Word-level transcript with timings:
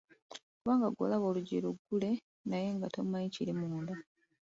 Kubanga 0.59 0.87
ggwe 0.89 1.03
olaba 1.05 1.25
nti 1.25 1.29
oluggi 1.31 1.57
luggule 1.63 2.11
naye 2.49 2.67
nga 2.75 2.87
tomanyi 2.93 3.27
kiri 3.35 3.53
munda! 3.59 3.95